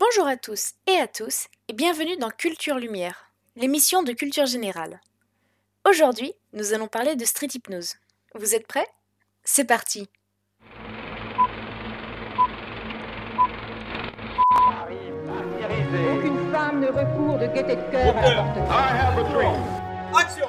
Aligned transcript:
Bonjour 0.00 0.28
à 0.28 0.36
tous 0.36 0.74
et 0.86 0.94
à 1.00 1.08
tous 1.08 1.48
et 1.66 1.72
bienvenue 1.72 2.16
dans 2.18 2.30
Culture 2.30 2.76
Lumière, 2.76 3.32
l'émission 3.56 4.04
de 4.04 4.12
culture 4.12 4.46
générale. 4.46 5.00
Aujourd'hui, 5.84 6.32
nous 6.52 6.72
allons 6.72 6.86
parler 6.86 7.16
de 7.16 7.24
street 7.24 7.48
hypnose. 7.52 7.94
Vous 8.36 8.54
êtes 8.54 8.68
prêts? 8.68 8.86
C'est 9.42 9.64
parti 9.64 10.08
Aucune 16.12 16.52
femme 16.52 16.78
ne 16.78 16.86
recourt 16.86 17.38
de 17.38 17.46
gaieté 17.52 17.74
de 17.74 17.90
cœur 17.90 18.16
à 18.16 18.34
l'appartement. 18.34 20.16
Action 20.16 20.48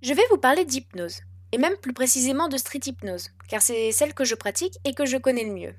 Je 0.00 0.14
vais 0.14 0.26
vous 0.30 0.38
parler 0.38 0.64
d'hypnose, 0.64 1.22
et 1.50 1.58
même 1.58 1.76
plus 1.78 1.92
précisément 1.92 2.46
de 2.46 2.56
street 2.56 2.82
hypnose, 2.86 3.30
car 3.48 3.62
c'est 3.62 3.90
celle 3.90 4.14
que 4.14 4.24
je 4.24 4.36
pratique 4.36 4.78
et 4.84 4.94
que 4.94 5.06
je 5.06 5.16
connais 5.16 5.42
le 5.42 5.54
mieux. 5.54 5.74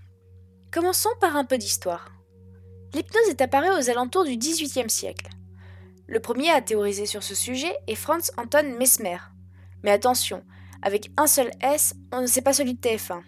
Commençons 0.73 1.15
par 1.21 1.37
un 1.37 1.45
peu 1.45 1.57
d'histoire. 1.57 2.11
L'hypnose 2.93 3.29
est 3.29 3.41
apparue 3.41 3.69
aux 3.77 3.89
alentours 3.89 4.23
du 4.23 4.37
XVIIIe 4.37 4.89
siècle. 4.89 5.29
Le 6.07 6.19
premier 6.19 6.49
à 6.51 6.61
théoriser 6.61 7.05
sur 7.05 7.21
ce 7.21 7.35
sujet 7.35 7.75
est 7.87 7.95
Franz 7.95 8.31
Anton 8.37 8.75
Mesmer. 8.79 9.17
Mais 9.83 9.91
attention, 9.91 10.43
avec 10.81 11.11
un 11.17 11.27
seul 11.27 11.51
S, 11.61 11.95
on 12.13 12.21
ne 12.21 12.27
sait 12.27 12.41
pas 12.41 12.53
celui 12.53 12.75
de 12.75 12.79
TF1. 12.79 13.21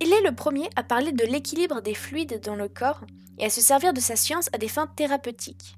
Il 0.00 0.12
est 0.12 0.22
le 0.22 0.34
premier 0.34 0.68
à 0.76 0.82
parler 0.82 1.12
de 1.12 1.24
l'équilibre 1.24 1.82
des 1.82 1.94
fluides 1.94 2.40
dans 2.42 2.56
le 2.56 2.68
corps 2.68 3.02
et 3.38 3.44
à 3.44 3.50
se 3.50 3.60
servir 3.60 3.92
de 3.92 4.00
sa 4.00 4.16
science 4.16 4.48
à 4.52 4.58
des 4.58 4.68
fins 4.68 4.86
thérapeutiques. 4.86 5.76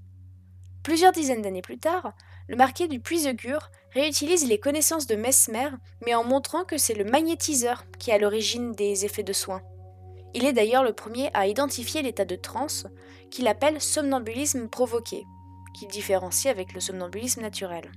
Plusieurs 0.82 1.12
dizaines 1.12 1.42
d'années 1.42 1.62
plus 1.62 1.78
tard, 1.78 2.12
le 2.48 2.56
marquis 2.56 2.88
du 2.88 3.00
Puiseux-Gur 3.00 3.70
réutilise 3.92 4.48
les 4.48 4.58
connaissances 4.58 5.06
de 5.06 5.16
Mesmer, 5.16 5.70
mais 6.06 6.14
en 6.14 6.24
montrant 6.24 6.64
que 6.64 6.78
c'est 6.78 6.94
le 6.94 7.04
magnétiseur 7.04 7.84
qui 7.98 8.10
est 8.10 8.14
à 8.14 8.18
l'origine 8.18 8.72
des 8.72 9.04
effets 9.04 9.22
de 9.22 9.32
soins. 9.32 9.62
Il 10.34 10.44
est 10.44 10.52
d'ailleurs 10.52 10.84
le 10.84 10.92
premier 10.92 11.30
à 11.34 11.46
identifier 11.46 12.02
l'état 12.02 12.24
de 12.24 12.36
transe, 12.36 12.86
qu'il 13.30 13.48
appelle 13.48 13.80
somnambulisme 13.80 14.68
provoqué, 14.68 15.24
qu'il 15.74 15.88
différencie 15.88 16.50
avec 16.50 16.72
le 16.72 16.80
somnambulisme 16.80 17.42
naturel. 17.42 17.90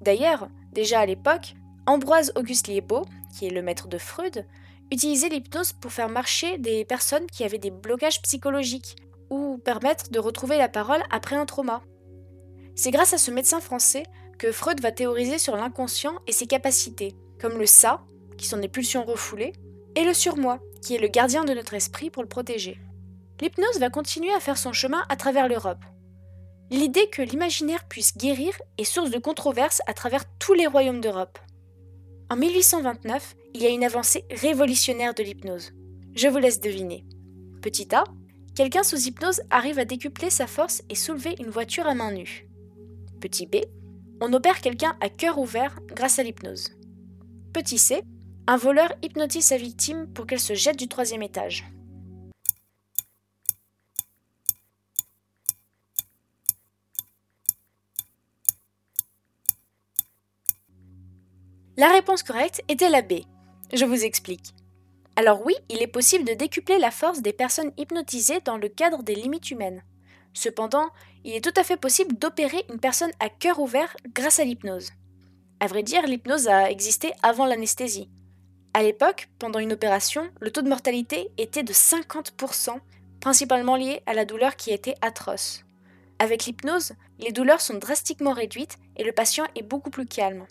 D'ailleurs, 0.00 0.48
déjà 0.72 1.00
à 1.00 1.06
l'époque, 1.06 1.54
Ambroise 1.86 2.32
Auguste 2.36 2.68
Liébaud, 2.68 3.04
qui 3.36 3.46
est 3.46 3.50
le 3.50 3.62
maître 3.62 3.88
de 3.88 3.98
Freud, 3.98 4.46
utilisait 4.90 5.28
l'hypnose 5.28 5.72
pour 5.72 5.92
faire 5.92 6.08
marcher 6.08 6.58
des 6.58 6.84
personnes 6.84 7.26
qui 7.26 7.44
avaient 7.44 7.58
des 7.58 7.70
blocages 7.70 8.20
psychologiques 8.22 8.96
ou 9.30 9.58
permettre 9.58 10.10
de 10.10 10.18
retrouver 10.18 10.58
la 10.58 10.68
parole 10.68 11.02
après 11.10 11.36
un 11.36 11.46
trauma. 11.46 11.82
C'est 12.74 12.90
grâce 12.90 13.14
à 13.14 13.18
ce 13.18 13.30
médecin 13.30 13.60
français 13.60 14.04
que 14.38 14.52
Freud 14.52 14.80
va 14.80 14.92
théoriser 14.92 15.38
sur 15.38 15.56
l'inconscient 15.56 16.14
et 16.26 16.32
ses 16.32 16.46
capacités, 16.46 17.14
comme 17.40 17.58
le 17.58 17.66
ça, 17.66 18.04
qui 18.36 18.46
sont 18.46 18.58
des 18.58 18.68
pulsions 18.68 19.04
refoulées, 19.04 19.52
et 19.94 20.04
le 20.04 20.14
surmoi, 20.14 20.58
qui 20.82 20.94
est 20.94 20.98
le 20.98 21.08
gardien 21.08 21.44
de 21.44 21.54
notre 21.54 21.74
esprit 21.74 22.10
pour 22.10 22.22
le 22.22 22.28
protéger. 22.28 22.78
L'hypnose 23.40 23.78
va 23.80 23.90
continuer 23.90 24.32
à 24.32 24.40
faire 24.40 24.58
son 24.58 24.72
chemin 24.72 25.02
à 25.08 25.16
travers 25.16 25.48
l'Europe. 25.48 25.84
L'idée 26.70 27.08
que 27.10 27.22
l'imaginaire 27.22 27.86
puisse 27.88 28.16
guérir 28.16 28.52
est 28.78 28.84
source 28.84 29.10
de 29.10 29.18
controverses 29.18 29.82
à 29.86 29.94
travers 29.94 30.24
tous 30.38 30.54
les 30.54 30.66
royaumes 30.66 31.00
d'Europe. 31.00 31.38
En 32.30 32.36
1829, 32.36 33.34
il 33.54 33.62
y 33.62 33.66
a 33.66 33.70
une 33.70 33.84
avancée 33.84 34.24
révolutionnaire 34.30 35.12
de 35.12 35.22
l'hypnose. 35.22 35.72
Je 36.14 36.28
vous 36.28 36.38
laisse 36.38 36.60
deviner. 36.60 37.04
Petit 37.60 37.94
A, 37.94 38.04
quelqu'un 38.54 38.82
sous 38.82 39.06
hypnose 39.06 39.42
arrive 39.50 39.78
à 39.78 39.84
décupler 39.84 40.30
sa 40.30 40.46
force 40.46 40.82
et 40.88 40.94
soulever 40.94 41.34
une 41.40 41.50
voiture 41.50 41.86
à 41.86 41.94
main 41.94 42.12
nue. 42.12 42.48
Petit 43.20 43.46
B, 43.46 43.56
on 44.20 44.32
opère 44.32 44.60
quelqu'un 44.60 44.96
à 45.00 45.08
cœur 45.08 45.38
ouvert 45.38 45.78
grâce 45.88 46.18
à 46.18 46.22
l'hypnose. 46.22 46.70
Petit 47.52 47.78
C, 47.78 48.02
un 48.52 48.58
voleur 48.58 48.92
hypnotise 49.00 49.46
sa 49.46 49.56
victime 49.56 50.06
pour 50.12 50.26
qu'elle 50.26 50.38
se 50.38 50.52
jette 50.52 50.78
du 50.78 50.86
troisième 50.86 51.22
étage. 51.22 51.64
La 61.78 61.90
réponse 61.92 62.22
correcte 62.22 62.62
était 62.68 62.90
la 62.90 63.00
B. 63.00 63.22
Je 63.72 63.86
vous 63.86 64.04
explique. 64.04 64.52
Alors 65.16 65.40
oui, 65.46 65.54
il 65.70 65.80
est 65.80 65.86
possible 65.86 66.26
de 66.26 66.34
décupler 66.34 66.78
la 66.78 66.90
force 66.90 67.22
des 67.22 67.32
personnes 67.32 67.72
hypnotisées 67.78 68.40
dans 68.44 68.58
le 68.58 68.68
cadre 68.68 69.02
des 69.02 69.14
limites 69.14 69.50
humaines. 69.50 69.82
Cependant, 70.34 70.90
il 71.24 71.32
est 71.32 71.42
tout 71.42 71.58
à 71.58 71.64
fait 71.64 71.78
possible 71.78 72.18
d'opérer 72.18 72.66
une 72.68 72.80
personne 72.80 73.12
à 73.18 73.30
cœur 73.30 73.60
ouvert 73.60 73.96
grâce 74.14 74.40
à 74.40 74.44
l'hypnose. 74.44 74.90
À 75.58 75.68
vrai 75.68 75.82
dire, 75.82 76.06
l'hypnose 76.06 76.48
a 76.48 76.70
existé 76.70 77.12
avant 77.22 77.46
l'anesthésie. 77.46 78.10
À 78.74 78.82
l'époque, 78.82 79.28
pendant 79.38 79.58
une 79.58 79.72
opération, 79.72 80.30
le 80.40 80.50
taux 80.50 80.62
de 80.62 80.68
mortalité 80.68 81.30
était 81.36 81.62
de 81.62 81.72
50%, 81.72 82.78
principalement 83.20 83.76
lié 83.76 84.02
à 84.06 84.14
la 84.14 84.24
douleur 84.24 84.56
qui 84.56 84.70
était 84.70 84.94
atroce. 85.02 85.64
Avec 86.18 86.46
l'hypnose, 86.46 86.92
les 87.18 87.32
douleurs 87.32 87.60
sont 87.60 87.74
drastiquement 87.74 88.32
réduites 88.32 88.78
et 88.96 89.04
le 89.04 89.12
patient 89.12 89.44
est 89.56 89.62
beaucoup 89.62 89.90
plus 89.90 90.06
calme. 90.06 90.46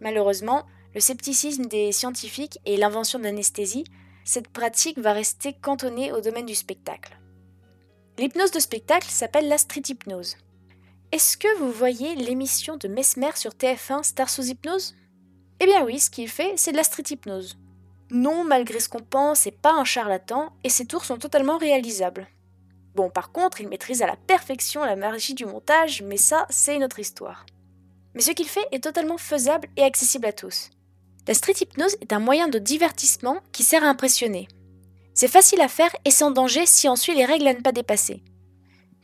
Malheureusement, 0.00 0.66
le 0.94 1.00
scepticisme 1.00 1.66
des 1.66 1.92
scientifiques 1.92 2.58
et 2.64 2.76
l'invention 2.76 3.18
d'anesthésie, 3.18 3.84
cette 4.24 4.48
pratique 4.48 4.98
va 4.98 5.12
rester 5.12 5.52
cantonnée 5.52 6.12
au 6.12 6.20
domaine 6.20 6.46
du 6.46 6.54
spectacle. 6.54 7.18
L'hypnose 8.18 8.50
de 8.50 8.60
spectacle 8.60 9.08
s'appelle 9.08 9.48
la 9.48 9.58
street 9.58 9.82
hypnose. 9.88 10.36
Est-ce 11.12 11.36
que 11.36 11.58
vous 11.58 11.70
voyez 11.70 12.14
l'émission 12.16 12.76
de 12.76 12.88
Mesmer 12.88 13.30
sur 13.36 13.52
TF1 13.52 14.02
Star 14.02 14.30
sous 14.30 14.46
hypnose? 14.46 14.96
Eh 15.64 15.66
bien 15.66 15.82
oui, 15.82 15.98
ce 15.98 16.10
qu'il 16.10 16.28
fait, 16.28 16.52
c'est 16.56 16.72
de 16.72 16.76
la 16.76 16.84
street 16.84 17.04
hypnose. 17.08 17.56
Non, 18.10 18.44
malgré 18.44 18.80
ce 18.80 18.88
qu'on 18.90 19.00
pense, 19.00 19.40
c'est 19.40 19.62
pas 19.62 19.72
un 19.72 19.84
charlatan 19.84 20.52
et 20.62 20.68
ses 20.68 20.84
tours 20.84 21.06
sont 21.06 21.16
totalement 21.16 21.56
réalisables. 21.56 22.26
Bon, 22.94 23.08
par 23.08 23.32
contre, 23.32 23.62
il 23.62 23.68
maîtrise 23.68 24.02
à 24.02 24.06
la 24.06 24.16
perfection 24.16 24.84
la 24.84 24.94
magie 24.94 25.32
du 25.32 25.46
montage, 25.46 26.02
mais 26.02 26.18
ça, 26.18 26.46
c'est 26.50 26.76
une 26.76 26.84
autre 26.84 26.98
histoire. 26.98 27.46
Mais 28.14 28.20
ce 28.20 28.32
qu'il 28.32 28.46
fait 28.46 28.66
est 28.72 28.84
totalement 28.84 29.16
faisable 29.16 29.68
et 29.78 29.82
accessible 29.84 30.26
à 30.26 30.34
tous. 30.34 30.68
La 31.26 31.32
street 31.32 31.54
hypnose 31.58 31.96
est 32.02 32.12
un 32.12 32.20
moyen 32.20 32.48
de 32.48 32.58
divertissement 32.58 33.38
qui 33.50 33.62
sert 33.62 33.84
à 33.84 33.88
impressionner. 33.88 34.48
C'est 35.14 35.28
facile 35.28 35.62
à 35.62 35.68
faire 35.68 35.96
et 36.04 36.10
sans 36.10 36.30
danger 36.30 36.66
si 36.66 36.90
on 36.90 36.96
suit 36.96 37.14
les 37.14 37.24
règles 37.24 37.48
à 37.48 37.54
ne 37.54 37.62
pas 37.62 37.72
dépasser. 37.72 38.22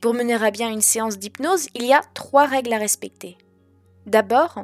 Pour 0.03 0.13
mener 0.13 0.35
à 0.35 0.51
bien 0.51 0.69
une 0.69 0.83
séance 0.83 1.17
d'hypnose, 1.17 1.69
il 1.75 1.87
y 1.87 1.95
a 1.95 2.03
trois 2.13 2.45
règles 2.45 2.75
à 2.75 2.79
respecter. 2.79 3.39
D'abord, 4.05 4.63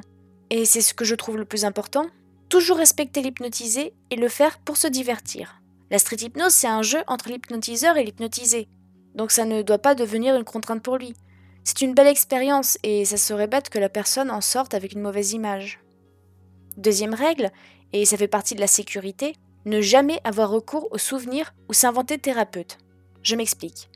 et 0.50 0.64
c'est 0.64 0.80
ce 0.80 0.94
que 0.94 1.04
je 1.04 1.14
trouve 1.14 1.36
le 1.36 1.44
plus 1.44 1.64
important, 1.64 2.06
toujours 2.48 2.76
respecter 2.76 3.22
l'hypnotisé 3.22 3.92
et 4.10 4.16
le 4.16 4.28
faire 4.28 4.58
pour 4.58 4.76
se 4.76 4.86
divertir. 4.86 5.60
La 5.90 5.98
street 5.98 6.16
hypnose, 6.20 6.52
c'est 6.52 6.66
un 6.66 6.82
jeu 6.82 7.00
entre 7.06 7.28
l'hypnotiseur 7.28 7.96
et 7.96 8.04
l'hypnotisé, 8.04 8.68
donc 9.14 9.30
ça 9.30 9.44
ne 9.44 9.62
doit 9.62 9.78
pas 9.78 9.94
devenir 9.94 10.36
une 10.36 10.44
contrainte 10.44 10.82
pour 10.82 10.98
lui. 10.98 11.14
C'est 11.64 11.80
une 11.80 11.94
belle 11.94 12.06
expérience 12.06 12.78
et 12.82 13.04
ça 13.04 13.16
serait 13.16 13.48
bête 13.48 13.70
que 13.70 13.78
la 13.78 13.88
personne 13.88 14.30
en 14.30 14.40
sorte 14.40 14.74
avec 14.74 14.92
une 14.92 15.00
mauvaise 15.00 15.32
image. 15.32 15.80
Deuxième 16.76 17.14
règle, 17.14 17.50
et 17.92 18.04
ça 18.04 18.16
fait 18.16 18.28
partie 18.28 18.54
de 18.54 18.60
la 18.60 18.66
sécurité, 18.66 19.34
ne 19.64 19.80
jamais 19.80 20.20
avoir 20.22 20.50
recours 20.50 20.88
aux 20.92 20.98
souvenirs 20.98 21.54
ou 21.68 21.72
s'inventer 21.72 22.18
thérapeute. 22.18 22.78
Je 23.22 23.34
m'explique. 23.34 23.88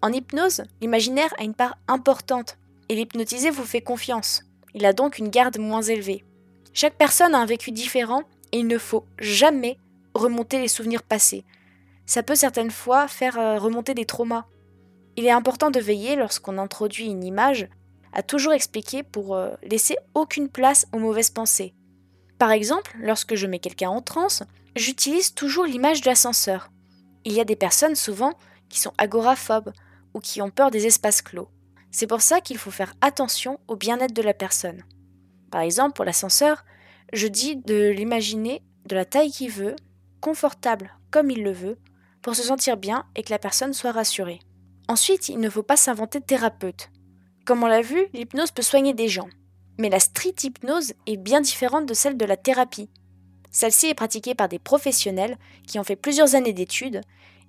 En 0.00 0.12
hypnose, 0.12 0.62
l'imaginaire 0.80 1.34
a 1.38 1.44
une 1.44 1.54
part 1.54 1.76
importante 1.88 2.56
et 2.88 2.94
l'hypnotisé 2.94 3.50
vous 3.50 3.64
fait 3.64 3.82
confiance. 3.82 4.44
Il 4.76 4.84
a 4.84 4.92
donc 4.92 5.18
une 5.18 5.30
garde 5.30 5.58
moins 5.58 5.80
élevée. 5.80 6.22
Chaque 6.74 6.96
personne 6.96 7.34
a 7.34 7.38
un 7.38 7.46
vécu 7.46 7.72
différent 7.72 8.24
et 8.52 8.58
il 8.58 8.66
ne 8.66 8.76
faut 8.76 9.06
jamais 9.18 9.78
remonter 10.14 10.60
les 10.60 10.68
souvenirs 10.68 11.02
passés. 11.02 11.46
Ça 12.04 12.22
peut 12.22 12.34
certaines 12.34 12.70
fois 12.70 13.08
faire 13.08 13.38
euh, 13.38 13.58
remonter 13.58 13.94
des 13.94 14.04
traumas. 14.04 14.44
Il 15.16 15.24
est 15.24 15.30
important 15.30 15.70
de 15.70 15.80
veiller 15.80 16.14
lorsqu'on 16.14 16.58
introduit 16.58 17.06
une 17.06 17.24
image 17.24 17.68
à 18.12 18.22
toujours 18.22 18.52
expliquer 18.52 19.02
pour 19.02 19.34
euh, 19.34 19.54
laisser 19.62 19.96
aucune 20.14 20.50
place 20.50 20.86
aux 20.92 20.98
mauvaises 20.98 21.30
pensées. 21.30 21.72
Par 22.38 22.50
exemple, 22.50 22.94
lorsque 23.00 23.34
je 23.34 23.46
mets 23.46 23.60
quelqu'un 23.60 23.88
en 23.88 24.02
transe, 24.02 24.42
j'utilise 24.76 25.32
toujours 25.32 25.64
l'image 25.64 26.02
de 26.02 26.06
l'ascenseur. 26.10 26.70
Il 27.24 27.32
y 27.32 27.40
a 27.40 27.44
des 27.44 27.56
personnes 27.56 27.96
souvent 27.96 28.34
qui 28.68 28.78
sont 28.78 28.92
agoraphobes 28.98 29.72
ou 30.12 30.20
qui 30.20 30.42
ont 30.42 30.50
peur 30.50 30.70
des 30.70 30.86
espaces 30.86 31.22
clos. 31.22 31.48
C'est 31.98 32.06
pour 32.06 32.20
ça 32.20 32.42
qu'il 32.42 32.58
faut 32.58 32.70
faire 32.70 32.92
attention 33.00 33.58
au 33.68 33.74
bien-être 33.74 34.12
de 34.12 34.20
la 34.20 34.34
personne. 34.34 34.82
Par 35.50 35.62
exemple, 35.62 35.94
pour 35.94 36.04
l'ascenseur, 36.04 36.66
je 37.14 37.26
dis 37.26 37.56
de 37.56 37.88
l'imaginer 37.88 38.62
de 38.84 38.94
la 38.94 39.06
taille 39.06 39.30
qu'il 39.30 39.50
veut, 39.50 39.74
confortable 40.20 40.92
comme 41.10 41.30
il 41.30 41.42
le 41.42 41.52
veut, 41.52 41.78
pour 42.20 42.36
se 42.36 42.42
sentir 42.42 42.76
bien 42.76 43.06
et 43.16 43.22
que 43.22 43.30
la 43.30 43.38
personne 43.38 43.72
soit 43.72 43.92
rassurée. 43.92 44.40
Ensuite, 44.88 45.30
il 45.30 45.40
ne 45.40 45.48
faut 45.48 45.62
pas 45.62 45.78
s'inventer 45.78 46.20
thérapeute. 46.20 46.90
Comme 47.46 47.62
on 47.62 47.66
l'a 47.66 47.80
vu, 47.80 48.08
l'hypnose 48.12 48.50
peut 48.50 48.60
soigner 48.60 48.92
des 48.92 49.08
gens. 49.08 49.30
Mais 49.78 49.88
la 49.88 49.98
street 49.98 50.34
hypnose 50.42 50.92
est 51.06 51.16
bien 51.16 51.40
différente 51.40 51.86
de 51.86 51.94
celle 51.94 52.18
de 52.18 52.26
la 52.26 52.36
thérapie. 52.36 52.90
Celle-ci 53.50 53.86
est 53.86 53.94
pratiquée 53.94 54.34
par 54.34 54.50
des 54.50 54.58
professionnels 54.58 55.38
qui 55.66 55.78
ont 55.78 55.84
fait 55.84 55.96
plusieurs 55.96 56.34
années 56.34 56.52
d'études 56.52 57.00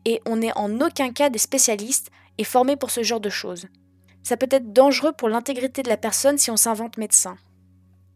et 0.05 0.21
on 0.25 0.37
n'est 0.37 0.57
en 0.57 0.79
aucun 0.79 1.11
cas 1.11 1.29
des 1.29 1.37
spécialistes 1.37 2.11
et 2.37 2.45
formés 2.45 2.77
pour 2.77 2.91
ce 2.91 3.03
genre 3.03 3.19
de 3.19 3.29
choses. 3.29 3.67
Ça 4.23 4.37
peut 4.37 4.47
être 4.51 4.73
dangereux 4.73 5.13
pour 5.13 5.29
l'intégrité 5.29 5.83
de 5.83 5.89
la 5.89 5.97
personne 5.97 6.37
si 6.37 6.51
on 6.51 6.57
s'invente 6.57 6.97
médecin. 6.97 7.37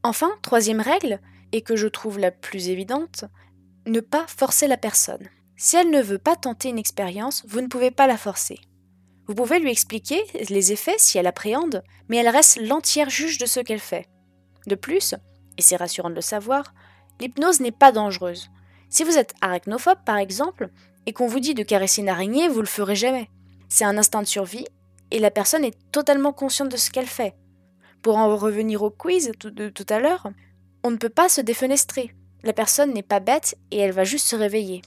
Enfin, 0.03 0.31
troisième 0.41 0.81
règle, 0.81 1.19
et 1.51 1.61
que 1.61 1.75
je 1.75 1.87
trouve 1.87 2.19
la 2.19 2.31
plus 2.31 2.69
évidente, 2.69 3.25
ne 3.85 3.99
pas 3.99 4.25
forcer 4.27 4.67
la 4.67 4.77
personne. 4.77 5.29
Si 5.57 5.75
elle 5.75 5.89
ne 5.89 6.01
veut 6.01 6.17
pas 6.17 6.35
tenter 6.35 6.69
une 6.69 6.79
expérience, 6.79 7.43
vous 7.47 7.61
ne 7.61 7.67
pouvez 7.67 7.91
pas 7.91 8.07
la 8.07 8.17
forcer. 8.17 8.59
Vous 9.27 9.35
pouvez 9.35 9.59
lui 9.59 9.69
expliquer 9.69 10.21
les 10.49 10.71
effets 10.71 10.95
si 10.97 11.17
elle 11.17 11.27
appréhende, 11.27 11.83
mais 12.09 12.17
elle 12.17 12.29
reste 12.29 12.59
l'entière 12.61 13.09
juge 13.09 13.37
de 13.37 13.45
ce 13.45 13.59
qu'elle 13.59 13.79
fait. 13.79 14.07
De 14.67 14.75
plus, 14.75 15.15
et 15.57 15.61
c'est 15.61 15.75
rassurant 15.75 16.09
de 16.09 16.15
le 16.15 16.21
savoir, 16.21 16.73
l'hypnose 17.19 17.59
n'est 17.59 17.71
pas 17.71 17.91
dangereuse. 17.91 18.49
Si 18.89 19.03
vous 19.03 19.17
êtes 19.17 19.33
arachnophobe 19.41 20.03
par 20.05 20.17
exemple, 20.17 20.69
et 21.05 21.13
qu'on 21.13 21.27
vous 21.27 21.39
dit 21.39 21.53
de 21.53 21.63
caresser 21.63 22.01
une 22.01 22.09
araignée, 22.09 22.47
vous 22.47 22.59
le 22.59 22.67
ferez 22.67 22.95
jamais. 22.95 23.29
C'est 23.69 23.85
un 23.85 23.97
instinct 23.97 24.21
de 24.21 24.27
survie, 24.27 24.65
et 25.11 25.19
la 25.19 25.31
personne 25.31 25.63
est 25.63 25.77
totalement 25.91 26.33
consciente 26.33 26.71
de 26.71 26.77
ce 26.77 26.89
qu'elle 26.89 27.07
fait. 27.07 27.35
Pour 28.01 28.17
en 28.17 28.35
revenir 28.35 28.81
au 28.81 28.89
quiz 28.89 29.31
de 29.39 29.69
tout 29.69 29.85
à 29.89 29.99
l'heure, 29.99 30.31
on 30.83 30.91
ne 30.91 30.97
peut 30.97 31.09
pas 31.09 31.29
se 31.29 31.41
défenestrer. 31.41 32.15
La 32.43 32.53
personne 32.53 32.93
n'est 32.93 33.03
pas 33.03 33.19
bête 33.19 33.55
et 33.69 33.77
elle 33.77 33.91
va 33.91 34.03
juste 34.03 34.27
se 34.27 34.35
réveiller. 34.35 34.81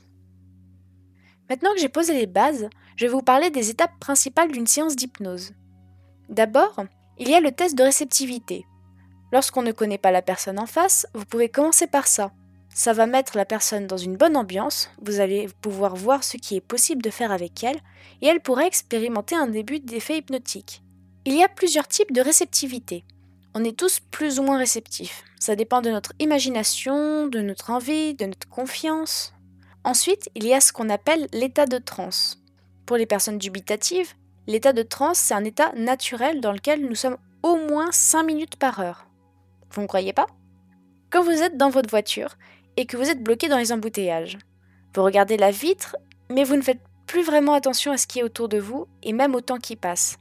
Maintenant 1.49 1.73
que 1.75 1.81
j'ai 1.81 1.89
posé 1.89 2.15
les 2.15 2.27
bases, 2.27 2.69
je 2.97 3.07
vais 3.07 3.13
vous 3.13 3.23
parler 3.23 3.51
des 3.51 3.71
étapes 3.71 3.99
principales 4.01 4.51
d'une 4.51 4.67
séance 4.67 4.97
d'hypnose. 4.97 5.53
D'abord, 6.29 6.85
il 7.19 7.29
y 7.29 7.35
a 7.35 7.41
le 7.41 7.53
test 7.53 7.77
de 7.77 7.83
réceptivité. 7.83 8.65
Lorsqu'on 9.33 9.63
ne 9.63 9.73
connaît 9.73 9.99
pas 9.99 10.11
la 10.11 10.23
personne 10.23 10.59
en 10.59 10.67
face, 10.67 11.07
vous 11.15 11.25
pouvez 11.25 11.49
commencer 11.49 11.87
par 11.87 12.07
ça. 12.07 12.33
Ça 12.77 12.93
va 12.93 13.07
mettre 13.07 13.37
la 13.37 13.45
personne 13.45 13.87
dans 13.87 13.97
une 13.97 14.17
bonne 14.17 14.37
ambiance, 14.37 14.91
vous 15.01 15.21
allez 15.21 15.49
pouvoir 15.63 15.95
voir 15.95 16.25
ce 16.25 16.37
qui 16.37 16.57
est 16.57 16.61
possible 16.61 17.03
de 17.03 17.11
faire 17.11 17.31
avec 17.31 17.63
elle, 17.63 17.79
et 18.21 18.27
elle 18.27 18.41
pourra 18.41 18.67
expérimenter 18.67 19.37
un 19.37 19.47
début 19.47 19.79
d'effet 19.79 20.19
hypnotique. 20.19 20.83
Il 21.25 21.37
y 21.37 21.45
a 21.45 21.49
plusieurs 21.49 21.87
types 21.87 22.11
de 22.11 22.21
réceptivité. 22.21 23.05
On 23.55 23.63
est 23.63 23.79
tous 23.79 24.01
plus 24.11 24.41
ou 24.41 24.43
moins 24.43 24.59
réceptifs. 24.59 25.23
Ça 25.39 25.55
dépend 25.55 25.83
de 25.83 25.91
notre 25.91 26.15
imagination, 26.19 27.29
de 27.29 27.39
notre 27.39 27.71
envie, 27.71 28.15
de 28.15 28.27
notre 28.27 28.49
confiance. 28.49 29.33
Ensuite, 29.85 30.29
il 30.35 30.45
y 30.45 30.53
a 30.53 30.61
ce 30.61 30.73
qu'on 30.73 30.91
appelle 30.91 31.29
l'état 31.33 31.67
de 31.67 31.79
transe. 31.79 32.43
Pour 32.87 32.97
les 32.97 33.07
personnes 33.07 33.39
dubitatives, 33.39 34.15
l'état 34.49 34.73
de 34.73 34.83
transe, 34.83 35.19
c'est 35.19 35.35
un 35.35 35.45
état 35.45 35.71
naturel 35.77 36.41
dans 36.41 36.53
lequel 36.53 36.85
nous 36.85 36.97
sommes 36.97 37.19
au 37.45 37.55
moins 37.55 37.93
5 37.93 38.25
minutes 38.25 38.57
par 38.57 38.81
heure. 38.81 39.07
Vous 39.71 39.83
ne 39.83 39.87
croyez 39.87 40.13
pas? 40.13 40.27
Quand 41.11 41.23
vous 41.23 41.31
êtes 41.31 41.57
dans 41.57 41.71
votre 41.71 41.91
voiture 41.91 42.37
et 42.77 42.87
que 42.87 42.97
vous 42.97 43.11
êtes 43.11 43.23
bloqué 43.23 43.49
dans 43.49 43.59
les 43.59 43.73
embouteillages, 43.73 44.39
vous 44.95 45.03
regardez 45.03 45.37
la 45.37 45.51
vitre, 45.51 45.97
mais 46.31 46.45
vous 46.45 46.57
ne 46.57 46.63
faites 46.63 46.81
plus 47.07 47.23
vraiment 47.23 47.55
attention 47.55 47.93
à 47.93 47.97
ce 47.97 48.07
qui 48.07 48.21
est 48.21 48.25
autour 48.25 48.49
de 48.49 48.59
vous 48.59 48.87
et 49.03 49.13
même 49.13 49.35
au 49.35 49.41
temps 49.41 49.59
qui 49.59 49.77
passe. 49.77 50.19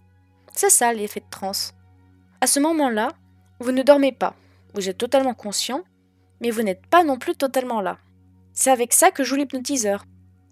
C'est 0.54 0.70
ça 0.70 0.94
l'effet 0.94 1.22
de 1.22 1.30
transe. 1.30 1.74
À 2.42 2.48
ce 2.48 2.60
moment-là, 2.60 3.10
vous 3.60 3.72
ne 3.72 3.84
dormez 3.84 4.12
pas. 4.12 4.36
Vous 4.74 4.90
êtes 4.90 4.98
totalement 4.98 5.34
conscient, 5.34 5.84
mais 6.42 6.50
vous 6.50 6.62
n'êtes 6.62 6.86
pas 6.88 7.04
non 7.04 7.18
plus 7.18 7.36
totalement 7.36 7.82
là. 7.82 7.98
C'est 8.54 8.72
avec 8.72 8.94
ça 8.94 9.12
que 9.12 9.24
joue 9.24 9.36
l'hypnotiseur. 9.36 10.06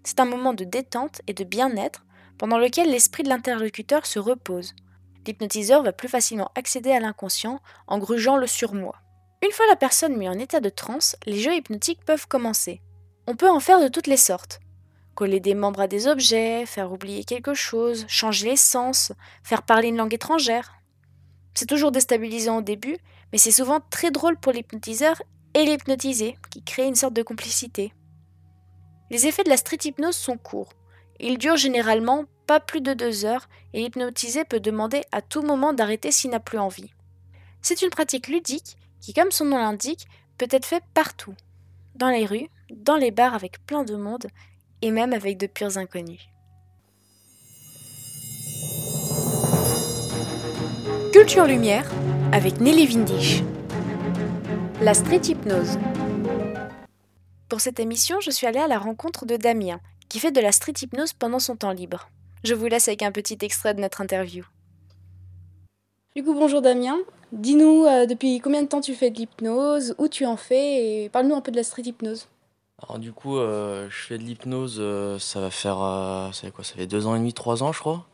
C'est 0.04 0.20
un 0.20 0.24
moment 0.24 0.54
de 0.54 0.64
détente 0.64 1.20
et 1.26 1.34
de 1.34 1.44
bien-être 1.44 2.04
pendant 2.38 2.58
lequel 2.58 2.90
l'esprit 2.90 3.22
de 3.22 3.28
l'interlocuteur 3.28 4.06
se 4.06 4.18
repose. 4.18 4.74
L'hypnotiseur 5.26 5.82
va 5.82 5.92
plus 5.92 6.08
facilement 6.08 6.50
accéder 6.56 6.90
à 6.90 7.00
l'inconscient 7.00 7.60
en 7.86 7.98
grugeant 7.98 8.36
le 8.36 8.46
surmoi. 8.46 8.96
Une 9.44 9.50
fois 9.50 9.66
la 9.66 9.76
personne 9.76 10.16
mise 10.16 10.28
en 10.28 10.38
état 10.38 10.60
de 10.60 10.68
transe, 10.68 11.16
les 11.26 11.40
jeux 11.40 11.56
hypnotiques 11.56 12.04
peuvent 12.04 12.28
commencer. 12.28 12.80
On 13.26 13.34
peut 13.34 13.50
en 13.50 13.58
faire 13.58 13.80
de 13.80 13.88
toutes 13.88 14.06
les 14.06 14.16
sortes. 14.16 14.60
Coller 15.16 15.40
des 15.40 15.54
membres 15.54 15.80
à 15.80 15.88
des 15.88 16.06
objets, 16.06 16.64
faire 16.64 16.92
oublier 16.92 17.24
quelque 17.24 17.52
chose, 17.52 18.04
changer 18.06 18.50
les 18.50 18.56
sens, 18.56 19.12
faire 19.42 19.62
parler 19.62 19.88
une 19.88 19.96
langue 19.96 20.14
étrangère. 20.14 20.74
C'est 21.54 21.66
toujours 21.66 21.90
déstabilisant 21.90 22.58
au 22.58 22.62
début, 22.62 22.96
mais 23.32 23.38
c'est 23.38 23.50
souvent 23.50 23.80
très 23.90 24.12
drôle 24.12 24.38
pour 24.38 24.52
l'hypnotiseur 24.52 25.20
et 25.54 25.64
l'hypnotisé, 25.64 26.38
qui 26.50 26.62
crée 26.62 26.86
une 26.86 26.94
sorte 26.94 27.14
de 27.14 27.22
complicité. 27.22 27.92
Les 29.10 29.26
effets 29.26 29.44
de 29.44 29.50
la 29.50 29.56
street 29.56 29.78
hypnose 29.84 30.16
sont 30.16 30.38
courts. 30.38 30.72
Ils 31.18 31.36
durent 31.36 31.56
généralement 31.56 32.24
pas 32.46 32.60
plus 32.60 32.80
de 32.80 32.94
deux 32.94 33.24
heures 33.24 33.48
et 33.74 33.80
l'hypnotisé 33.80 34.44
peut 34.44 34.60
demander 34.60 35.02
à 35.10 35.20
tout 35.20 35.42
moment 35.42 35.72
d'arrêter 35.72 36.12
s'il 36.12 36.30
n'a 36.30 36.40
plus 36.40 36.58
envie. 36.58 36.92
C'est 37.60 37.82
une 37.82 37.90
pratique 37.90 38.28
ludique 38.28 38.76
qui, 39.02 39.12
comme 39.12 39.32
son 39.32 39.44
nom 39.44 39.58
l'indique, 39.58 40.06
peut 40.38 40.46
être 40.50 40.64
faite 40.64 40.84
partout. 40.94 41.34
Dans 41.96 42.08
les 42.08 42.24
rues, 42.24 42.48
dans 42.70 42.96
les 42.96 43.10
bars 43.10 43.34
avec 43.34 43.64
plein 43.66 43.82
de 43.84 43.96
monde 43.96 44.26
et 44.80 44.90
même 44.90 45.12
avec 45.12 45.36
de 45.36 45.46
purs 45.46 45.76
inconnus. 45.76 46.20
Culture 51.12 51.44
Lumière 51.44 51.90
avec 52.32 52.60
Nelly 52.60 52.86
Vindish. 52.86 53.42
La 54.80 54.94
street 54.94 55.20
hypnose. 55.24 55.78
Pour 57.48 57.60
cette 57.60 57.80
émission, 57.80 58.20
je 58.20 58.30
suis 58.30 58.46
allée 58.46 58.58
à 58.58 58.66
la 58.66 58.78
rencontre 58.78 59.26
de 59.26 59.36
Damien, 59.36 59.78
qui 60.08 60.18
fait 60.18 60.32
de 60.32 60.40
la 60.40 60.52
street 60.52 60.72
hypnose 60.80 61.12
pendant 61.12 61.38
son 61.38 61.56
temps 61.56 61.72
libre. 61.72 62.08
Je 62.44 62.54
vous 62.54 62.66
laisse 62.66 62.88
avec 62.88 63.02
un 63.02 63.12
petit 63.12 63.36
extrait 63.42 63.74
de 63.74 63.80
notre 63.80 64.00
interview. 64.00 64.44
Du 66.16 66.24
coup, 66.24 66.34
bonjour 66.34 66.62
Damien. 66.62 66.96
Dis-nous 67.32 67.86
euh, 67.86 68.04
depuis 68.04 68.40
combien 68.40 68.62
de 68.62 68.68
temps 68.68 68.82
tu 68.82 68.94
fais 68.94 69.10
de 69.10 69.16
l'hypnose, 69.16 69.94
où 69.96 70.06
tu 70.06 70.26
en 70.26 70.36
fais 70.36 71.04
et 71.04 71.08
parle-nous 71.08 71.34
un 71.34 71.40
peu 71.40 71.50
de 71.50 71.56
la 71.56 71.64
street 71.64 71.82
hypnose. 71.86 72.28
Alors 72.82 72.98
du 72.98 73.12
coup, 73.12 73.38
euh, 73.38 73.88
je 73.88 73.96
fais 74.06 74.18
de 74.18 74.22
l'hypnose, 74.22 74.76
euh, 74.78 75.18
ça 75.18 75.40
va 75.40 75.50
faire, 75.50 75.78
ça 76.32 76.42
fait 76.42 76.50
quoi 76.50 76.62
Ça 76.62 76.74
fait 76.74 76.86
deux 76.86 77.06
ans 77.06 77.14
et 77.14 77.18
demi, 77.18 77.32
trois 77.32 77.62
ans, 77.62 77.72
je 77.72 77.80
crois. 77.80 78.04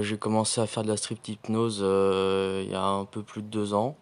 j'ai 0.00 0.16
commencé 0.18 0.60
à 0.60 0.66
faire 0.66 0.82
de 0.82 0.88
la 0.88 0.96
street 0.96 1.18
hypnose 1.28 1.78
il 1.78 2.70
y 2.70 2.74
a 2.74 2.84
un 2.84 3.04
peu 3.04 3.22
plus 3.22 3.42
de 3.42 3.46
deux 3.48 3.74
ans. 3.74 3.96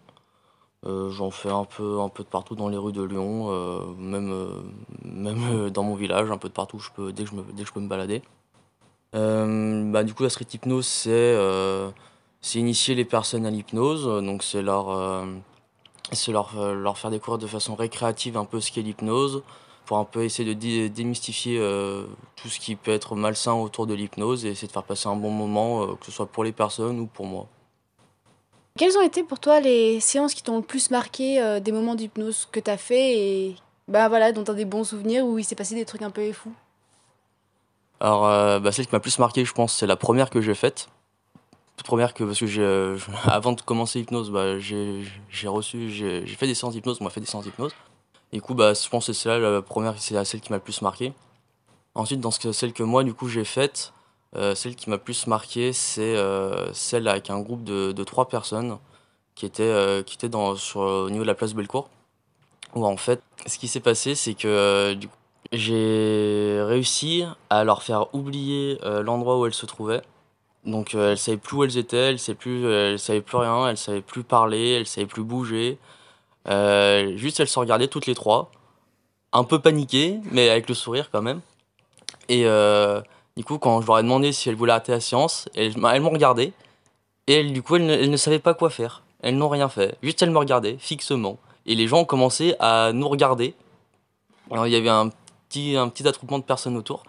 J'en 0.85 1.31
fais 1.31 1.51
un 1.51 1.65
peu, 1.65 2.01
un 2.01 2.09
peu 2.09 2.23
de 2.23 2.29
partout 2.29 2.55
dans 2.55 2.71
les 2.71 2.79
rues 2.79 2.93
de 2.93 3.03
Lyon, 3.03 3.95
même, 3.99 4.33
même 5.05 5.69
dans 5.69 5.83
mon 5.83 5.97
village, 5.97 6.31
un 6.31 6.39
peu 6.39 6.49
de 6.49 6.55
partout 6.55 6.79
je 6.79 6.91
peux, 6.95 7.13
dès, 7.13 7.25
que 7.25 7.31
je 7.31 7.35
me, 7.35 7.43
dès 7.53 7.63
que 7.65 7.69
je 7.69 7.75
peux 7.75 7.81
me 7.81 7.89
balader. 7.89 8.23
bah, 9.13 10.03
du 10.03 10.15
coup, 10.15 10.23
la 10.23 10.31
street 10.31 10.47
hypnose, 10.55 10.87
c'est 10.87 11.37
c'est 12.41 12.59
initier 12.59 12.95
les 12.95 13.05
personnes 13.05 13.47
à 13.47 13.51
l'hypnose, 13.51 14.05
donc 14.25 14.43
c'est 14.43 14.63
leur, 14.63 15.27
c'est 16.13 16.33
leur, 16.33 16.75
leur 16.75 16.99
faire 16.99 17.11
découvrir 17.11 17.39
de 17.39 17.47
façon 17.47 17.75
récréative 17.75 18.37
un 18.37 18.45
peu 18.45 18.61
ce 18.61 18.73
qu'est 18.73 18.83
l'hypnose, 18.83 19.43
pour 19.91 19.99
un 19.99 20.05
peu 20.05 20.23
essayer 20.23 20.55
de 20.55 20.87
démystifier 20.87 21.59
euh, 21.59 22.07
tout 22.37 22.49
ce 22.49 22.61
qui 22.61 22.77
peut 22.77 22.93
être 22.93 23.17
malsain 23.17 23.55
autour 23.55 23.89
de 23.89 23.95
l'hypnose 23.95 24.45
et 24.45 24.51
essayer 24.51 24.69
de 24.69 24.73
faire 24.73 24.85
passer 24.85 25.09
un 25.09 25.17
bon 25.17 25.33
moment, 25.33 25.83
euh, 25.83 25.87
que 25.97 26.07
ce 26.07 26.13
soit 26.13 26.27
pour 26.27 26.45
les 26.45 26.53
personnes 26.53 27.01
ou 27.01 27.07
pour 27.07 27.27
moi. 27.27 27.49
Quelles 28.79 28.97
ont 28.97 29.03
été 29.03 29.25
pour 29.25 29.41
toi 29.41 29.59
les 29.59 29.99
séances 29.99 30.33
qui 30.33 30.45
t'ont 30.45 30.59
le 30.59 30.63
plus 30.63 30.93
marqué 30.93 31.43
euh, 31.43 31.59
des 31.59 31.73
moments 31.73 31.97
d'hypnose 31.97 32.47
que 32.53 32.61
tu 32.61 32.71
as 32.71 32.77
fait 32.77 33.19
et 33.19 33.57
bah 33.89 34.09
voilà, 34.09 34.31
dont 34.31 34.45
tu 34.45 34.53
as 34.53 34.55
des 34.55 34.65
bons 34.65 34.85
souvenirs 34.85 35.27
où 35.27 35.41
il 35.41 35.45
s'est 35.45 35.57
passé 35.57 35.75
des 35.75 35.85
trucs 35.85 36.03
un 36.03 36.11
peu 36.11 36.31
fous? 36.31 36.55
Alors, 37.99 38.61
bah, 38.61 38.71
celle 38.71 38.87
qui 38.87 38.95
m'a 38.95 39.01
plus 39.01 39.19
marqué, 39.19 39.45
je 39.45 39.53
pense, 39.53 39.75
c'est 39.75 39.89
la 39.89 39.97
première 39.97 40.31
que 40.31 40.41
j'ai 40.41 40.55
faite. 40.55 40.89
Première 41.85 42.15
que, 42.15 42.25
parce 42.25 42.39
que 42.39 42.47
j'ai, 42.47 42.63
avant 43.25 43.53
de 43.53 43.61
commencer 43.63 43.99
l'hypnose, 44.01 44.31
bah, 44.31 44.59
j'ai, 44.59 45.03
reçu, 45.47 45.91
j'ai, 45.91 46.27
fait 46.27 46.47
des 46.47 46.55
séances 46.55 46.75
d'hypnose, 46.75 46.99
on 47.01 47.09
fait 47.09 47.21
des 47.21 47.27
séances 47.27 47.45
d'hypnose. 47.45 47.73
Du 48.33 48.41
coup, 48.41 48.55
bah, 48.55 48.75
je 48.75 48.89
pense 48.89 49.07
que 49.07 49.13
c'est 49.13 49.29
là 49.29 49.39
la 49.39 49.63
première, 49.63 49.95
c'est 49.99 50.25
celle 50.25 50.41
qui 50.41 50.51
m'a 50.51 50.57
le 50.57 50.63
plus 50.63 50.83
marqué. 50.83 51.13
Ensuite, 51.95 52.21
dans 52.21 52.31
ce, 52.31 52.53
celle 52.53 52.73
que 52.73 52.83
moi, 52.83 53.03
du 53.03 53.15
coup, 53.15 53.29
j'ai 53.29 53.45
faite, 53.45 53.93
euh, 54.37 54.55
celle 54.55 54.77
qui 54.77 54.91
m'a 54.91 54.99
plus 54.99 55.27
marqué, 55.27 55.73
c'est 55.73 56.17
euh, 56.17 56.73
celle 56.73 57.09
avec 57.09 57.31
un 57.31 57.41
groupe 57.41 57.65
de, 57.65 57.93
de 57.93 58.05
trois 58.05 58.29
personnes 58.29 58.79
qui 59.35 59.47
étaient, 59.47 59.63
euh, 59.65 60.03
qui 60.03 60.15
étaient 60.15 60.29
dans, 60.29 60.55
sur, 60.55 60.81
au 60.81 61.11
niveau 61.11 61.25
de 61.25 61.29
la 61.29 61.35
place 61.35 61.55
Bellecour. 61.55 61.89
Où 62.75 62.87
en 62.87 62.97
fait, 62.97 63.21
ce 63.47 63.59
qui 63.59 63.67
s'est 63.67 63.81
passé, 63.81 64.15
c'est 64.15 64.35
que 64.35 64.97
j'ai 65.53 66.63
réussi 66.63 67.25
à 67.49 67.65
leur 67.65 67.83
faire 67.83 68.15
oublier 68.15 68.79
l'endroit 69.03 69.39
où 69.39 69.47
elles 69.47 69.55
se 69.55 69.67
trouvaient. 69.67 70.03
Donc 70.65 70.95
elles 70.95 71.19
savaient 71.19 71.39
plus 71.39 71.57
où 71.57 71.65
elles 71.65 71.79
étaient, 71.79 72.11
elles 72.11 72.19
savaient 72.19 72.37
plus, 72.37 72.71
elles 72.71 72.99
savaient 72.99 73.23
plus 73.23 73.39
rien, 73.39 73.69
elles 73.69 73.77
savaient 73.77 74.03
plus 74.03 74.23
parler, 74.23 74.73
elles 74.73 74.87
savaient 74.87 75.07
plus 75.07 75.23
bouger. 75.23 75.79
Euh, 76.49 77.17
juste, 77.17 77.41
elles 77.41 77.49
se 77.49 77.59
regardaient 77.59 77.89
toutes 77.89 78.07
les 78.07 78.15
trois, 78.15 78.51
un 79.33 79.45
peu 79.45 79.59
paniquées, 79.59 80.21
mais 80.31 80.49
avec 80.51 80.69
le 80.69 80.75
sourire 80.75 81.11
quand 81.11 81.23
même. 81.23 81.41
Et 82.29 82.47
euh, 82.47 83.01
du 83.37 83.45
coup, 83.45 83.59
quand 83.59 83.81
je 83.81 83.87
leur 83.87 83.99
ai 83.99 84.03
demandé 84.03 84.33
si 84.33 84.49
elles 84.49 84.55
voulaient 84.55 84.73
arrêter 84.73 84.93
la 84.93 85.01
séance, 85.01 85.49
elles, 85.55 85.77
m'ont 85.79 86.11
regardé. 86.11 86.53
Et 87.27 87.45
du 87.45 87.63
coup, 87.63 87.77
elles 87.77 87.87
ne, 87.87 87.93
elles 87.93 88.11
ne, 88.11 88.17
savaient 88.17 88.39
pas 88.39 88.55
quoi 88.55 88.71
faire. 88.71 89.03
Elles 89.23 89.37
n'ont 89.37 89.49
rien 89.49 89.69
fait. 89.69 89.97
Juste, 90.03 90.23
elles 90.23 90.31
me 90.31 90.39
regardaient 90.39 90.77
fixement. 90.79 91.39
Et 91.67 91.75
les 91.75 91.87
gens 91.87 92.01
ont 92.01 92.05
commencé 92.05 92.55
à 92.59 92.93
nous 92.93 93.09
regarder. 93.09 93.55
Alors, 94.51 94.67
il 94.67 94.73
y 94.73 94.77
avait 94.77 94.89
un 94.89 95.11
petit, 95.49 95.77
un 95.77 95.89
petit 95.89 96.07
attroupement 96.09 96.39
de 96.39 96.45
personnes 96.45 96.77
autour 96.77 97.03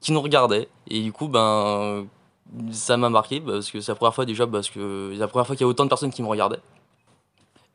qui 0.00 0.12
nous 0.12 0.20
regardaient. 0.20 0.68
Et 0.88 1.00
du 1.00 1.12
coup, 1.12 1.28
ben, 1.28 2.06
ça 2.70 2.96
m'a 2.96 3.08
marqué 3.08 3.40
parce 3.40 3.70
que 3.70 3.80
c'est 3.80 3.92
la 3.92 3.96
première 3.96 4.14
fois 4.14 4.26
déjà, 4.26 4.46
parce 4.46 4.70
que 4.70 5.10
c'est 5.12 5.18
la 5.18 5.28
première 5.28 5.46
fois 5.46 5.56
qu'il 5.56 5.64
y 5.64 5.66
a 5.66 5.68
autant 5.68 5.84
de 5.84 5.88
personnes 5.88 6.12
qui 6.12 6.22
me 6.22 6.28
regardaient. 6.28 6.60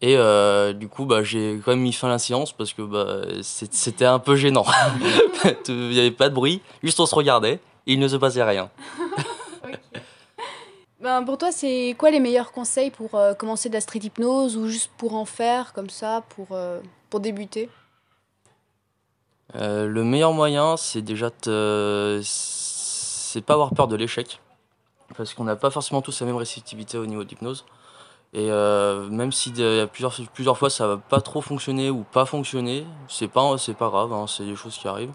Et 0.02 0.16
euh, 0.16 0.72
du 0.72 0.88
coup, 0.88 1.06
bah, 1.06 1.24
j'ai 1.24 1.60
quand 1.64 1.72
même 1.72 1.82
mis 1.82 1.92
fin 1.92 2.08
à 2.08 2.12
la 2.12 2.20
séance 2.20 2.54
parce 2.54 2.72
que 2.72 2.82
bah, 2.82 3.24
c'était 3.42 4.06
un 4.06 4.20
peu 4.20 4.36
gênant. 4.36 4.66
Il 5.68 5.90
n'y 5.90 6.00
avait 6.00 6.12
pas 6.12 6.30
de 6.30 6.34
bruit, 6.34 6.62
juste 6.84 7.00
on 7.00 7.06
se 7.06 7.16
regardait 7.16 7.60
et 7.88 7.94
il 7.94 8.00
ne 8.00 8.08
se 8.08 8.16
passait 8.16 8.44
rien. 8.44 8.70
ben, 11.02 11.24
pour 11.24 11.38
toi, 11.38 11.52
c'est 11.52 11.96
quoi 11.98 12.12
les 12.12 12.20
meilleurs 12.20 12.52
conseils 12.52 12.92
pour 12.92 13.16
euh, 13.16 13.34
commencer 13.34 13.68
de 13.70 13.74
la 13.74 13.82
street 13.82 14.02
hypnose 14.04 14.58
ou 14.58 14.68
juste 14.68 14.92
pour 14.98 15.16
en 15.16 15.26
faire 15.26 15.74
comme 15.74 15.90
ça, 15.90 16.24
pour, 16.30 16.48
euh, 16.52 16.80
pour 17.10 17.20
débuter? 17.20 17.70
Le 19.56 20.04
meilleur 20.04 20.32
moyen, 20.32 20.78
c'est 20.78 21.02
déjà 21.02 21.32
de 21.44 22.22
c'est 22.24 23.42
pas 23.42 23.54
avoir 23.54 23.74
peur 23.74 23.88
de 23.88 23.96
l'échec, 23.96 24.40
parce 25.20 25.34
qu'on 25.34 25.44
n'a 25.44 25.58
pas 25.58 25.70
forcément 25.70 26.02
tous 26.02 26.18
la 26.22 26.28
même 26.28 26.38
réceptivité 26.38 26.98
au 26.98 27.06
niveau 27.06 27.26
de 27.26 27.30
l'hypnose. 27.30 27.66
Et 28.34 28.50
euh, 28.52 29.10
même 29.10 29.34
si 29.34 29.50
a 29.62 29.86
plusieurs, 29.86 30.16
plusieurs 30.34 30.58
fois 30.58 30.70
ça 30.70 30.88
va 30.88 30.96
pas 30.96 31.20
trop 31.20 31.42
fonctionner 31.42 31.90
ou 31.90 32.06
pas 32.10 32.26
fonctionner, 32.26 32.86
c'est 33.10 33.28
pas, 33.28 33.58
c'est 33.58 33.74
pas 33.74 33.90
grave, 33.90 34.14
hein, 34.14 34.28
c'est 34.28 34.46
des 34.46 34.56
choses 34.56 34.78
qui 34.78 34.88
arrivent. 34.88 35.12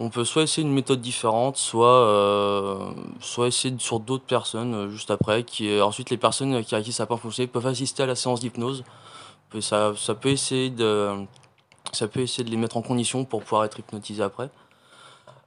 On 0.00 0.10
peut 0.10 0.26
soit 0.26 0.42
essayer 0.42 0.66
une 0.66 0.74
méthode 0.74 1.00
différente, 1.00 1.56
soit, 1.56 1.88
euh, 1.88 2.90
soit 3.20 3.46
essayer 3.46 3.74
sur 3.78 4.00
d'autres 4.00 4.26
personnes 4.26 4.74
euh, 4.74 4.90
juste 4.90 5.10
après. 5.10 5.44
Qui, 5.44 5.80
ensuite, 5.80 6.10
les 6.10 6.18
personnes 6.18 6.62
qui, 6.62 6.74
à 6.74 6.82
qui 6.82 6.92
ça 6.92 7.04
n'a 7.04 7.06
pas 7.06 7.16
fonctionné 7.16 7.46
peuvent 7.46 7.66
assister 7.66 8.02
à 8.02 8.06
la 8.06 8.16
séance 8.16 8.40
d'hypnose. 8.40 8.84
Ça, 9.60 9.94
ça, 9.96 10.14
peut 10.14 10.28
essayer 10.28 10.68
de, 10.68 11.24
ça 11.92 12.06
peut 12.06 12.20
essayer 12.20 12.44
de 12.44 12.50
les 12.50 12.58
mettre 12.58 12.76
en 12.76 12.82
condition 12.82 13.24
pour 13.24 13.42
pouvoir 13.42 13.64
être 13.64 13.78
hypnotisé 13.78 14.22
après. 14.22 14.50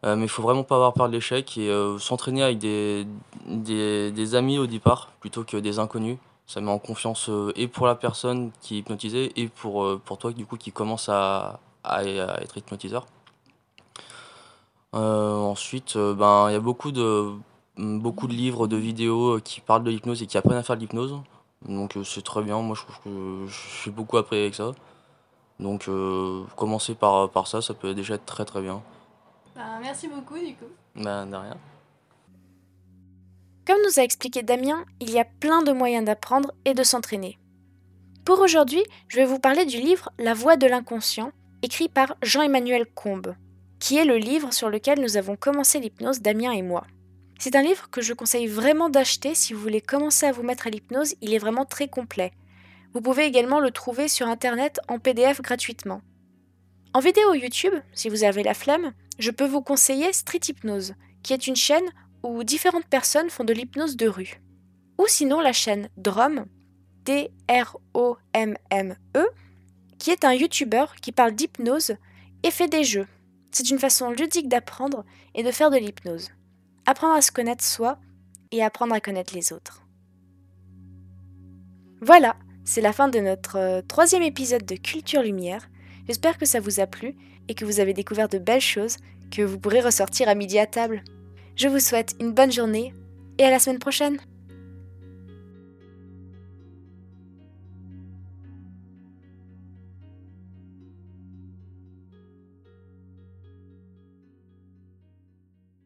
Euh, 0.05 0.15
mais 0.15 0.25
il 0.25 0.29
faut 0.29 0.41
vraiment 0.41 0.63
pas 0.63 0.75
avoir 0.75 0.93
peur 0.93 1.07
de 1.07 1.13
l'échec 1.13 1.57
et 1.57 1.69
s'entraîner 1.99 2.43
avec 2.43 2.57
des, 2.59 3.05
des, 3.45 4.35
amis 4.35 4.57
au 4.57 4.67
départ 4.67 5.09
plutôt 5.19 5.43
que 5.43 5.57
des 5.57 5.79
inconnus. 5.79 6.17
Ça 6.47 6.61
met 6.61 6.71
en 6.71 6.79
confiance 6.79 7.29
et 7.55 7.67
pour 7.67 7.85
la 7.85 7.95
personne 7.95 8.51
qui 8.61 8.75
est 8.75 8.79
hypnotisée 8.79 9.31
et 9.35 9.47
pour, 9.49 9.99
pour 10.01 10.17
toi 10.17 10.31
du 10.31 10.45
coup, 10.45 10.57
qui 10.57 10.71
commence 10.71 11.09
à, 11.09 11.59
à 11.83 12.03
être 12.03 12.57
hypnotiseur. 12.57 13.05
Euh, 14.95 15.35
ensuite, 15.35 15.95
euh, 15.95 16.15
ben, 16.15 16.49
il 16.49 16.53
y 16.53 16.55
a 16.55 16.59
beaucoup 16.59 16.91
de, 16.91 17.31
beaucoup 17.77 18.27
de 18.27 18.33
livres, 18.33 18.67
de 18.67 18.75
vidéos 18.77 19.35
euh, 19.35 19.39
qui 19.39 19.61
parlent 19.61 19.83
de 19.83 19.91
l'hypnose 19.91 20.23
et 20.23 20.27
qui 20.27 20.37
apprennent 20.37 20.57
à 20.57 20.63
faire 20.63 20.75
de 20.75 20.81
l'hypnose. 20.81 21.15
Donc 21.67 21.97
c'est 22.05 22.23
très 22.23 22.41
bien, 22.41 22.61
moi 22.61 22.75
je 22.75 22.83
trouve 22.83 22.99
que 23.03 23.45
j'ai 23.83 23.91
beaucoup 23.91 24.17
appris 24.17 24.37
avec 24.37 24.55
ça. 24.55 24.71
Donc 25.59 25.89
commencer 26.55 26.95
par, 26.95 27.29
par 27.29 27.47
ça, 27.47 27.61
ça 27.61 27.73
peut 27.73 27.93
déjà 27.93 28.15
être 28.15 28.25
très 28.25 28.45
très 28.45 28.61
bien. 28.61 28.81
Ben, 29.55 29.79
merci 29.81 30.07
beaucoup 30.07 30.37
du 30.37 30.55
coup. 30.55 30.71
Ben, 30.95 31.25
de 31.25 31.35
rien. 31.35 31.57
Comme 33.65 33.81
nous 33.85 33.99
a 33.99 34.03
expliqué 34.03 34.41
Damien, 34.41 34.85
il 34.99 35.11
y 35.11 35.19
a 35.19 35.25
plein 35.25 35.61
de 35.61 35.71
moyens 35.71 36.05
d'apprendre 36.05 36.53
et 36.65 36.73
de 36.73 36.83
s'entraîner. 36.83 37.37
Pour 38.25 38.39
aujourd'hui, 38.39 38.83
je 39.07 39.17
vais 39.17 39.25
vous 39.25 39.39
parler 39.39 39.65
du 39.65 39.77
livre 39.77 40.11
La 40.17 40.33
voix 40.33 40.57
de 40.57 40.67
l'inconscient, 40.67 41.31
écrit 41.61 41.89
par 41.89 42.15
Jean-Emmanuel 42.21 42.85
Combes 42.85 43.35
qui 43.79 43.97
est 43.97 44.05
le 44.05 44.17
livre 44.17 44.53
sur 44.53 44.69
lequel 44.69 44.99
nous 44.99 45.17
avons 45.17 45.35
commencé 45.35 45.79
l'hypnose, 45.79 46.21
Damien 46.21 46.51
et 46.51 46.61
moi. 46.61 46.85
C'est 47.39 47.55
un 47.55 47.61
livre 47.61 47.89
que 47.89 48.01
je 48.01 48.13
conseille 48.13 48.47
vraiment 48.47 48.89
d'acheter 48.89 49.33
si 49.33 49.53
vous 49.53 49.61
voulez 49.61 49.81
commencer 49.81 50.25
à 50.25 50.31
vous 50.33 50.43
mettre 50.43 50.67
à 50.67 50.69
l'hypnose, 50.69 51.15
il 51.21 51.33
est 51.33 51.39
vraiment 51.39 51.65
très 51.65 51.87
complet. 51.87 52.33
Vous 52.93 53.01
pouvez 53.01 53.25
également 53.25 53.59
le 53.59 53.71
trouver 53.71 54.07
sur 54.07 54.27
internet 54.27 54.81
en 54.89 54.99
PDF 54.99 55.41
gratuitement. 55.41 56.01
En 56.93 56.99
vidéo 56.99 57.33
YouTube, 57.33 57.73
si 57.93 58.09
vous 58.09 58.23
avez 58.23 58.43
la 58.43 58.53
flemme, 58.53 58.91
je 59.19 59.29
peux 59.31 59.45
vous 59.45 59.61
conseiller 59.61 60.11
Street 60.13 60.39
Hypnose, 60.47 60.95
qui 61.21 61.33
est 61.33 61.45
une 61.47 61.55
chaîne 61.55 61.87
où 62.23 62.43
différentes 62.43 62.87
personnes 62.87 63.29
font 63.29 63.43
de 63.43 63.53
l'hypnose 63.53 63.97
de 63.97 64.07
rue. 64.07 64.41
Ou 64.97 65.05
sinon 65.07 65.39
la 65.41 65.53
chaîne 65.53 65.89
Drum, 65.97 66.45
D-R-O-M-M-E, 67.05 67.37
qui 69.97 70.11
est 70.11 70.25
un 70.25 70.33
YouTuber 70.33 70.85
qui 71.01 71.11
parle 71.11 71.33
d'hypnose 71.33 71.95
et 72.43 72.51
fait 72.51 72.67
des 72.67 72.83
jeux. 72.83 73.07
C'est 73.51 73.69
une 73.69 73.79
façon 73.79 74.11
ludique 74.11 74.47
d'apprendre 74.47 75.03
et 75.35 75.43
de 75.43 75.51
faire 75.51 75.69
de 75.69 75.77
l'hypnose. 75.77 76.29
Apprendre 76.85 77.15
à 77.15 77.21
se 77.21 77.31
connaître 77.31 77.63
soi 77.63 77.99
et 78.51 78.63
apprendre 78.63 78.93
à 78.93 79.01
connaître 79.01 79.35
les 79.35 79.53
autres. 79.53 79.83
Voilà, 82.01 82.37
c'est 82.63 82.81
la 82.81 82.93
fin 82.93 83.09
de 83.09 83.19
notre 83.19 83.57
euh, 83.57 83.81
troisième 83.81 84.23
épisode 84.23 84.65
de 84.65 84.75
Culture 84.75 85.21
Lumière. 85.21 85.69
J'espère 86.09 86.39
que 86.39 86.47
ça 86.47 86.59
vous 86.59 86.79
a 86.79 86.87
plu 86.87 87.15
et 87.49 87.53
que 87.53 87.65
vous 87.65 87.79
avez 87.79 87.93
découvert 87.93 88.27
de 88.27 88.39
belles 88.39 88.61
choses 88.61 88.97
que 89.29 89.43
vous 89.43 89.59
pourrez 89.59 89.79
ressortir 89.79 90.27
à 90.27 90.33
midi 90.33 90.57
à 90.57 90.65
table. 90.65 91.03
Je 91.55 91.67
vous 91.67 91.79
souhaite 91.79 92.15
une 92.19 92.31
bonne 92.31 92.51
journée 92.51 92.95
et 93.37 93.43
à 93.43 93.51
la 93.51 93.59
semaine 93.59 93.77
prochaine. 93.77 94.17